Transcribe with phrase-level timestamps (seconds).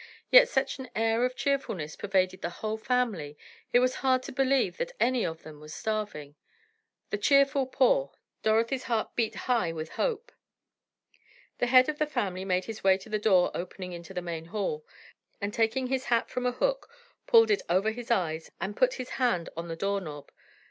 [0.31, 3.37] Yet such an air of cheerfulness pervaded the whole family,
[3.71, 6.33] it was hard to believe that any of them was starving.
[7.11, 8.11] The cheerful poor!
[8.41, 10.31] Dorothy's heart beat high with hope.
[11.59, 14.45] The head of the family made his way to the door opening into the main
[14.45, 14.83] hall,
[15.39, 16.89] and taking his hat from a hook,
[17.27, 20.31] pulled it over his eyes and put his hand on the door knob.